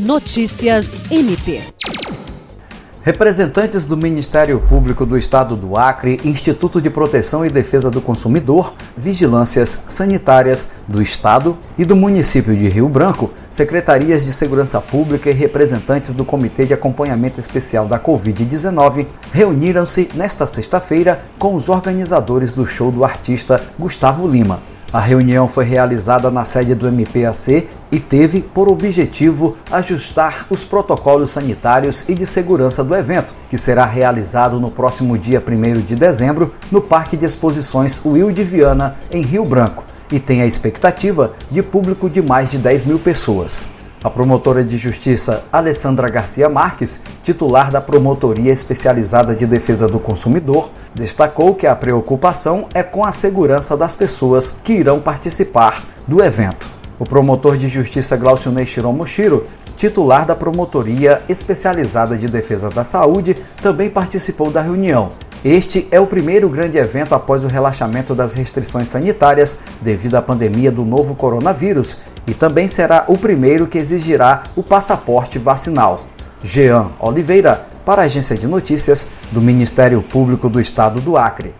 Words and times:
Notícias 0.00 0.96
MP. 1.10 1.60
Representantes 3.02 3.84
do 3.84 3.98
Ministério 3.98 4.58
Público 4.58 5.04
do 5.04 5.18
Estado 5.18 5.54
do 5.54 5.76
Acre, 5.76 6.18
Instituto 6.24 6.80
de 6.80 6.88
Proteção 6.88 7.44
e 7.44 7.50
Defesa 7.50 7.90
do 7.90 8.00
Consumidor, 8.00 8.72
Vigilâncias 8.96 9.78
Sanitárias 9.88 10.70
do 10.88 11.02
Estado 11.02 11.58
e 11.76 11.84
do 11.84 11.94
município 11.94 12.56
de 12.56 12.66
Rio 12.66 12.88
Branco, 12.88 13.30
secretarias 13.50 14.24
de 14.24 14.32
Segurança 14.32 14.80
Pública 14.80 15.28
e 15.28 15.34
representantes 15.34 16.14
do 16.14 16.24
Comitê 16.24 16.64
de 16.64 16.72
Acompanhamento 16.72 17.38
Especial 17.38 17.86
da 17.86 18.00
Covid-19 18.00 19.06
reuniram-se 19.34 20.08
nesta 20.14 20.46
sexta-feira 20.46 21.18
com 21.38 21.54
os 21.54 21.68
organizadores 21.68 22.54
do 22.54 22.66
show 22.66 22.90
do 22.90 23.04
artista 23.04 23.62
Gustavo 23.78 24.26
Lima. 24.26 24.62
A 24.92 24.98
reunião 24.98 25.46
foi 25.46 25.64
realizada 25.64 26.32
na 26.32 26.44
sede 26.44 26.74
do 26.74 26.88
MPAC 26.88 27.68
e 27.92 28.00
teve 28.00 28.40
por 28.40 28.68
objetivo 28.68 29.56
ajustar 29.70 30.46
os 30.50 30.64
protocolos 30.64 31.30
sanitários 31.30 32.04
e 32.08 32.14
de 32.14 32.26
segurança 32.26 32.82
do 32.82 32.96
evento, 32.96 33.32
que 33.48 33.56
será 33.56 33.86
realizado 33.86 34.58
no 34.58 34.68
próximo 34.68 35.16
dia 35.16 35.40
1 35.40 35.80
de 35.82 35.94
dezembro 35.94 36.52
no 36.72 36.80
Parque 36.80 37.16
de 37.16 37.24
Exposições 37.24 38.00
Will 38.04 38.32
de 38.32 38.42
Viana, 38.42 38.96
em 39.12 39.22
Rio 39.22 39.44
Branco, 39.44 39.84
e 40.10 40.18
tem 40.18 40.42
a 40.42 40.46
expectativa 40.46 41.32
de 41.48 41.62
público 41.62 42.10
de 42.10 42.20
mais 42.20 42.50
de 42.50 42.58
10 42.58 42.86
mil 42.86 42.98
pessoas. 42.98 43.68
A 44.02 44.08
promotora 44.08 44.64
de 44.64 44.78
justiça 44.78 45.44
Alessandra 45.52 46.08
Garcia 46.08 46.48
Marques, 46.48 47.02
titular 47.22 47.70
da 47.70 47.82
Promotoria 47.82 48.50
Especializada 48.50 49.36
de 49.36 49.46
Defesa 49.46 49.86
do 49.86 50.00
Consumidor, 50.00 50.70
destacou 50.94 51.54
que 51.54 51.66
a 51.66 51.76
preocupação 51.76 52.66
é 52.72 52.82
com 52.82 53.04
a 53.04 53.12
segurança 53.12 53.76
das 53.76 53.94
pessoas 53.94 54.50
que 54.64 54.72
irão 54.72 55.00
participar 55.00 55.84
do 56.08 56.24
evento. 56.24 56.66
O 56.98 57.04
promotor 57.04 57.58
de 57.58 57.68
justiça 57.68 58.16
Glaucio 58.16 58.50
Neixiron 58.50 58.92
Moshiro, 58.92 59.44
titular 59.76 60.24
da 60.24 60.34
Promotoria 60.34 61.20
Especializada 61.28 62.16
de 62.16 62.26
Defesa 62.26 62.70
da 62.70 62.84
Saúde, 62.84 63.36
também 63.60 63.90
participou 63.90 64.50
da 64.50 64.62
reunião 64.62 65.10
este 65.44 65.88
é 65.90 65.98
o 65.98 66.06
primeiro 66.06 66.50
grande 66.50 66.76
evento 66.76 67.14
após 67.14 67.42
o 67.42 67.48
relaxamento 67.48 68.14
das 68.14 68.34
restrições 68.34 68.88
sanitárias 68.88 69.58
devido 69.80 70.16
à 70.16 70.22
pandemia 70.22 70.70
do 70.70 70.84
novo 70.84 71.14
coronavírus 71.14 71.96
e 72.26 72.34
também 72.34 72.68
será 72.68 73.04
o 73.08 73.16
primeiro 73.16 73.66
que 73.66 73.78
exigirá 73.78 74.42
o 74.54 74.62
passaporte 74.62 75.38
vacinal. 75.38 76.04
Jean 76.44 76.90
Oliveira, 77.00 77.66
para 77.86 78.02
a 78.02 78.04
Agência 78.04 78.36
de 78.36 78.46
Notícias 78.46 79.08
do 79.32 79.40
Ministério 79.40 80.02
Público 80.02 80.48
do 80.48 80.60
Estado 80.60 81.00
do 81.00 81.16
Acre. 81.16 81.54